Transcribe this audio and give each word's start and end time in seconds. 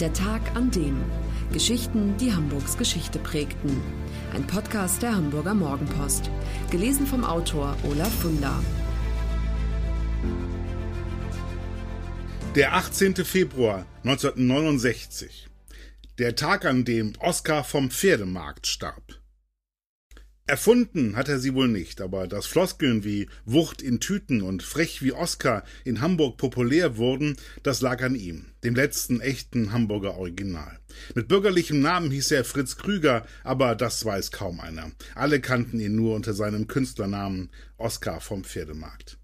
Der 0.00 0.14
Tag 0.14 0.56
an 0.56 0.70
dem. 0.70 1.04
Geschichten, 1.52 2.16
die 2.16 2.32
Hamburgs 2.32 2.78
Geschichte 2.78 3.18
prägten. 3.18 3.82
Ein 4.32 4.46
Podcast 4.46 5.02
der 5.02 5.14
Hamburger 5.14 5.52
Morgenpost. 5.52 6.30
Gelesen 6.70 7.06
vom 7.06 7.22
Autor 7.22 7.76
Olaf 7.82 8.10
Funder. 8.22 8.64
Der 12.54 12.72
18. 12.72 13.14
Februar 13.16 13.84
1969. 14.02 15.48
Der 16.18 16.34
Tag, 16.34 16.64
an 16.64 16.86
dem 16.86 17.12
Oskar 17.18 17.62
vom 17.62 17.90
Pferdemarkt 17.90 18.66
starb. 18.66 19.19
Erfunden 20.50 21.14
hat 21.14 21.28
er 21.28 21.38
sie 21.38 21.54
wohl 21.54 21.68
nicht, 21.68 22.00
aber 22.00 22.26
dass 22.26 22.46
Floskeln 22.46 23.04
wie 23.04 23.28
Wucht 23.44 23.82
in 23.82 24.00
Tüten 24.00 24.42
und 24.42 24.64
frech 24.64 25.00
wie 25.00 25.12
Oscar 25.12 25.62
in 25.84 26.00
Hamburg 26.00 26.38
populär 26.38 26.96
wurden, 26.96 27.36
das 27.62 27.82
lag 27.82 28.02
an 28.02 28.16
ihm, 28.16 28.46
dem 28.64 28.74
letzten 28.74 29.20
echten 29.20 29.72
Hamburger 29.72 30.16
Original. 30.16 30.80
Mit 31.14 31.28
bürgerlichem 31.28 31.80
Namen 31.80 32.10
hieß 32.10 32.32
er 32.32 32.44
Fritz 32.44 32.76
Krüger, 32.76 33.24
aber 33.44 33.76
das 33.76 34.04
weiß 34.04 34.32
kaum 34.32 34.58
einer. 34.58 34.90
Alle 35.14 35.40
kannten 35.40 35.78
ihn 35.78 35.94
nur 35.94 36.16
unter 36.16 36.34
seinem 36.34 36.66
Künstlernamen 36.66 37.50
Oscar 37.76 38.20
vom 38.20 38.42
Pferdemarkt. 38.42 39.18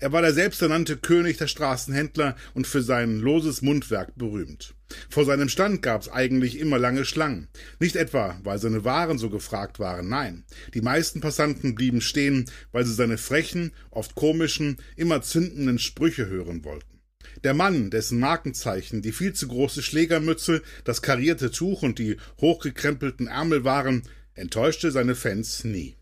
Er 0.00 0.10
war 0.10 0.22
der 0.22 0.34
selbsternannte 0.34 0.96
König 0.96 1.38
der 1.38 1.46
Straßenhändler 1.46 2.34
und 2.54 2.66
für 2.66 2.82
sein 2.82 3.20
loses 3.20 3.62
Mundwerk 3.62 4.16
berühmt. 4.16 4.74
Vor 5.08 5.24
seinem 5.24 5.48
Stand 5.48 5.82
gab's 5.82 6.08
eigentlich 6.08 6.58
immer 6.58 6.78
lange 6.78 7.04
Schlangen. 7.04 7.48
Nicht 7.80 7.96
etwa, 7.96 8.38
weil 8.42 8.58
seine 8.58 8.84
Waren 8.84 9.18
so 9.18 9.30
gefragt 9.30 9.78
waren, 9.78 10.08
nein. 10.08 10.44
Die 10.74 10.80
meisten 10.80 11.20
Passanten 11.20 11.74
blieben 11.74 12.00
stehen, 12.00 12.46
weil 12.72 12.84
sie 12.84 12.94
seine 12.94 13.18
frechen, 13.18 13.72
oft 13.90 14.14
komischen, 14.14 14.78
immer 14.96 15.22
zündenden 15.22 15.78
Sprüche 15.78 16.26
hören 16.26 16.64
wollten. 16.64 17.00
Der 17.42 17.54
Mann, 17.54 17.90
dessen 17.90 18.18
Markenzeichen 18.20 19.02
die 19.02 19.12
viel 19.12 19.32
zu 19.32 19.48
große 19.48 19.82
Schlägermütze, 19.82 20.62
das 20.84 21.02
karierte 21.02 21.50
Tuch 21.50 21.82
und 21.82 21.98
die 21.98 22.16
hochgekrempelten 22.40 23.26
Ärmel 23.26 23.64
waren, 23.64 24.02
enttäuschte 24.34 24.90
seine 24.90 25.14
Fans 25.14 25.64
nie. 25.64 25.96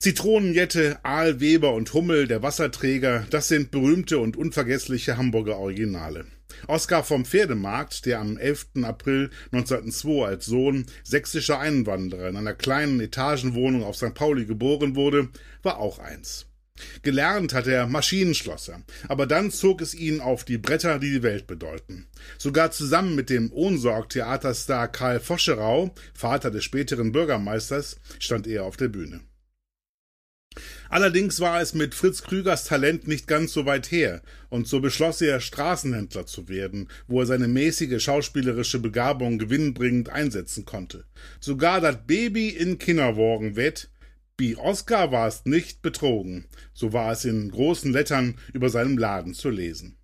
Zitronenjette, 0.00 1.00
Aal, 1.02 1.40
Weber 1.40 1.74
und 1.74 1.92
Hummel, 1.92 2.28
der 2.28 2.42
Wasserträger, 2.42 3.26
das 3.30 3.48
sind 3.48 3.72
berühmte 3.72 4.18
und 4.18 4.36
unvergessliche 4.36 5.16
Hamburger 5.16 5.56
Originale. 5.56 6.26
Oskar 6.66 7.04
vom 7.04 7.24
Pferdemarkt, 7.24 8.06
der 8.06 8.20
am 8.20 8.36
11. 8.36 8.68
April 8.82 9.30
1902 9.52 10.26
als 10.26 10.46
Sohn 10.46 10.86
sächsischer 11.04 11.58
Einwanderer 11.58 12.28
in 12.28 12.36
einer 12.36 12.54
kleinen 12.54 13.00
Etagenwohnung 13.00 13.84
auf 13.84 13.96
St. 13.96 14.14
Pauli 14.14 14.44
geboren 14.44 14.96
wurde, 14.96 15.28
war 15.62 15.78
auch 15.78 15.98
eins. 15.98 16.46
Gelernt 17.02 17.54
hat 17.54 17.66
er 17.66 17.86
Maschinenschlosser, 17.86 18.82
aber 19.08 19.26
dann 19.26 19.50
zog 19.50 19.80
es 19.80 19.94
ihn 19.94 20.20
auf 20.20 20.44
die 20.44 20.58
Bretter, 20.58 20.98
die 20.98 21.10
die 21.10 21.22
Welt 21.22 21.46
bedeuten. 21.46 22.06
Sogar 22.38 22.70
zusammen 22.70 23.14
mit 23.14 23.30
dem 23.30 23.52
Ohnsorg-Theaterstar 23.52 24.88
Karl 24.88 25.20
Foscherau, 25.20 25.94
Vater 26.14 26.50
des 26.50 26.64
späteren 26.64 27.12
Bürgermeisters, 27.12 27.96
stand 28.18 28.46
er 28.46 28.64
auf 28.64 28.76
der 28.76 28.88
Bühne. 28.88 29.20
Allerdings 30.88 31.40
war 31.40 31.60
es 31.60 31.74
mit 31.74 31.94
Fritz 31.94 32.22
Krügers 32.22 32.64
Talent 32.64 33.06
nicht 33.06 33.26
ganz 33.26 33.52
so 33.52 33.66
weit 33.66 33.90
her, 33.90 34.22
und 34.48 34.66
so 34.66 34.80
beschloss 34.80 35.20
er, 35.20 35.40
Straßenhändler 35.40 36.26
zu 36.26 36.48
werden, 36.48 36.88
wo 37.06 37.20
er 37.20 37.26
seine 37.26 37.48
mäßige 37.48 38.02
schauspielerische 38.02 38.78
Begabung 38.78 39.38
gewinnbringend 39.38 40.08
einsetzen 40.08 40.64
konnte. 40.64 41.04
Sogar 41.40 41.80
dat 41.80 42.06
Baby 42.06 42.48
in 42.48 42.78
Kinderwagen 42.78 43.56
wett, 43.56 43.90
Bi 44.36 44.54
Oscar 44.56 45.10
war's 45.10 45.44
nicht 45.46 45.82
betrogen, 45.82 46.46
so 46.72 46.92
war 46.92 47.10
es 47.12 47.24
in 47.24 47.50
großen 47.50 47.92
Lettern 47.92 48.36
über 48.52 48.70
seinem 48.70 48.96
Laden 48.96 49.34
zu 49.34 49.50
lesen. 49.50 49.96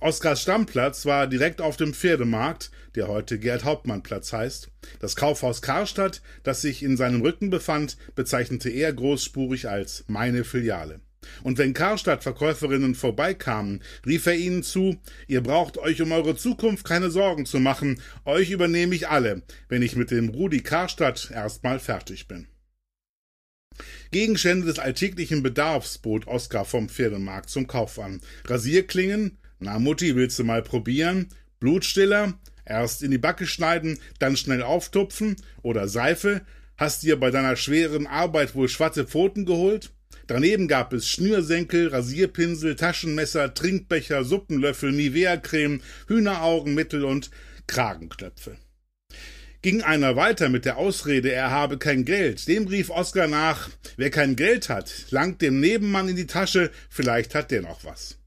Oskars 0.00 0.42
Stammplatz 0.42 1.06
war 1.06 1.26
direkt 1.26 1.60
auf 1.60 1.76
dem 1.76 1.94
Pferdemarkt, 1.94 2.70
der 2.94 3.08
heute 3.08 3.38
Gerd 3.38 3.64
Hauptmann 3.64 4.02
Platz 4.02 4.32
heißt. 4.32 4.70
Das 5.00 5.16
Kaufhaus 5.16 5.62
Karstadt, 5.62 6.22
das 6.42 6.60
sich 6.60 6.82
in 6.82 6.96
seinem 6.96 7.22
Rücken 7.22 7.50
befand, 7.50 7.96
bezeichnete 8.14 8.70
er 8.70 8.92
großspurig 8.92 9.68
als 9.68 10.04
meine 10.06 10.44
Filiale. 10.44 11.00
Und 11.42 11.58
wenn 11.58 11.74
Karstadt-Verkäuferinnen 11.74 12.94
vorbeikamen, 12.94 13.82
rief 14.06 14.26
er 14.26 14.36
ihnen 14.36 14.62
zu, 14.62 14.96
ihr 15.26 15.42
braucht 15.42 15.78
euch 15.78 16.02
um 16.02 16.12
eure 16.12 16.36
Zukunft 16.36 16.84
keine 16.86 17.10
Sorgen 17.10 17.46
zu 17.46 17.60
machen, 17.60 18.00
euch 18.24 18.50
übernehme 18.50 18.94
ich 18.94 19.08
alle, 19.08 19.42
wenn 19.68 19.82
ich 19.82 19.96
mit 19.96 20.10
dem 20.10 20.28
Rudi 20.28 20.60
Karstadt 20.60 21.30
erstmal 21.32 21.78
fertig 21.78 22.28
bin. 22.28 22.46
Gegenstände 24.10 24.66
des 24.66 24.78
alltäglichen 24.78 25.42
Bedarfs 25.42 25.98
bot 25.98 26.28
Oskar 26.28 26.64
vom 26.64 26.88
Pferdemarkt 26.88 27.50
zum 27.50 27.66
Kauf 27.66 27.98
an. 27.98 28.20
Rasierklingen, 28.44 29.38
na 29.58 29.78
Mutti, 29.78 30.16
willst 30.16 30.38
du 30.38 30.44
mal 30.44 30.62
probieren? 30.62 31.28
Blutstiller? 31.60 32.34
Erst 32.66 33.02
in 33.02 33.10
die 33.10 33.18
Backe 33.18 33.46
schneiden, 33.46 33.98
dann 34.18 34.36
schnell 34.36 34.62
auftupfen? 34.62 35.36
Oder 35.62 35.88
Seife? 35.88 36.42
Hast 36.76 37.02
dir 37.02 37.18
bei 37.20 37.30
deiner 37.30 37.56
schweren 37.56 38.06
Arbeit 38.06 38.54
wohl 38.54 38.68
schwarze 38.68 39.04
Pfoten 39.04 39.44
geholt? 39.44 39.90
Daneben 40.26 40.68
gab 40.68 40.92
es 40.92 41.08
Schnürsenkel, 41.08 41.88
Rasierpinsel, 41.88 42.76
Taschenmesser, 42.76 43.52
Trinkbecher, 43.52 44.24
Suppenlöffel, 44.24 44.90
Nivea-Creme, 44.92 45.82
Hühneraugenmittel 46.08 47.04
und 47.04 47.30
Kragenknöpfe. 47.66 48.56
Ging 49.60 49.82
einer 49.82 50.16
weiter 50.16 50.48
mit 50.48 50.64
der 50.64 50.76
Ausrede, 50.76 51.32
er 51.32 51.50
habe 51.50 51.78
kein 51.78 52.04
Geld, 52.04 52.48
dem 52.48 52.66
rief 52.66 52.90
Oskar 52.90 53.28
nach, 53.28 53.70
wer 53.96 54.10
kein 54.10 54.36
Geld 54.36 54.68
hat, 54.68 54.92
langt 55.10 55.40
dem 55.40 55.60
Nebenmann 55.60 56.08
in 56.08 56.16
die 56.16 56.26
Tasche, 56.26 56.70
vielleicht 56.90 57.34
hat 57.34 57.50
der 57.50 57.62
noch 57.62 57.84
was. 57.84 58.18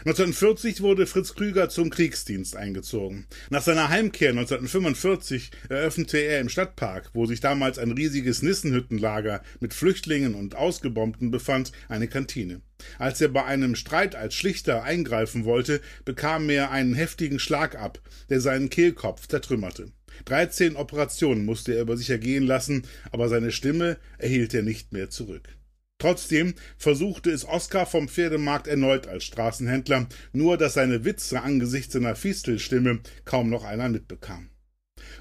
1940 0.00 0.80
wurde 0.82 1.06
Fritz 1.06 1.34
Krüger 1.34 1.68
zum 1.68 1.90
Kriegsdienst 1.90 2.56
eingezogen. 2.56 3.26
Nach 3.50 3.62
seiner 3.62 3.88
Heimkehr 3.88 4.30
1945 4.30 5.50
eröffnete 5.68 6.18
er 6.18 6.40
im 6.40 6.48
Stadtpark, 6.48 7.10
wo 7.14 7.26
sich 7.26 7.40
damals 7.40 7.78
ein 7.78 7.92
riesiges 7.92 8.42
Nissenhüttenlager 8.42 9.42
mit 9.60 9.74
Flüchtlingen 9.74 10.34
und 10.34 10.54
Ausgebombten 10.54 11.30
befand, 11.30 11.72
eine 11.88 12.08
Kantine. 12.08 12.62
Als 12.98 13.20
er 13.20 13.28
bei 13.28 13.44
einem 13.44 13.74
Streit 13.74 14.14
als 14.14 14.34
Schlichter 14.34 14.84
eingreifen 14.84 15.44
wollte, 15.44 15.80
bekam 16.04 16.48
er 16.48 16.70
einen 16.70 16.94
heftigen 16.94 17.38
Schlag 17.38 17.76
ab, 17.76 18.00
der 18.30 18.40
seinen 18.40 18.70
Kehlkopf 18.70 19.26
zertrümmerte. 19.26 19.92
Dreizehn 20.24 20.76
Operationen 20.76 21.44
musste 21.44 21.74
er 21.74 21.82
über 21.82 21.96
sich 21.96 22.10
ergehen 22.10 22.46
lassen, 22.46 22.82
aber 23.12 23.28
seine 23.28 23.52
Stimme 23.52 23.98
erhielt 24.18 24.54
er 24.54 24.62
nicht 24.62 24.92
mehr 24.92 25.10
zurück. 25.10 25.57
Trotzdem 25.98 26.54
versuchte 26.76 27.30
es 27.30 27.44
Oskar 27.44 27.84
vom 27.84 28.08
Pferdemarkt 28.08 28.68
erneut 28.68 29.08
als 29.08 29.24
Straßenhändler, 29.24 30.08
nur 30.32 30.56
dass 30.56 30.74
seine 30.74 31.04
Witze 31.04 31.42
angesichts 31.42 31.92
seiner 31.92 32.14
Fistelstimme 32.14 33.00
kaum 33.24 33.50
noch 33.50 33.64
einer 33.64 33.88
mitbekam. 33.88 34.50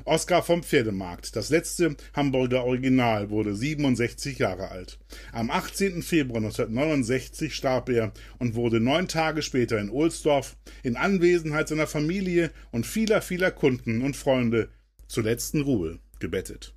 Oskar 0.06 0.44
vom 0.44 0.64
Pferdemarkt, 0.64 1.36
das 1.36 1.50
letzte 1.50 1.96
Hamburger 2.14 2.64
Original, 2.64 3.30
wurde 3.30 3.56
67 3.56 4.38
Jahre 4.38 4.70
alt. 4.70 5.00
Am 5.32 5.50
18. 5.50 6.04
Februar 6.04 6.38
1969 6.38 7.56
starb 7.56 7.90
er 7.90 8.12
und 8.38 8.56
wurde 8.56 8.80
neun 8.80 9.08
Tage 9.08 9.42
später 9.42 9.80
in 9.80 9.90
Ohlsdorf 9.90 10.58
in 10.84 10.96
Anwesenheit 10.96 11.68
seiner 11.68 11.88
Familie 11.88 12.52
und 12.72 12.86
vieler, 12.86 13.22
vieler 13.22 13.52
Kunden 13.52 14.02
und 14.02 14.16
Freunde 14.16 14.70
zur 15.08 15.24
letzten 15.24 15.62
Ruhe 15.62 16.00
gebettet. 16.20 16.77